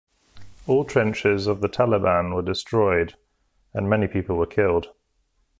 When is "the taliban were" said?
1.61-2.41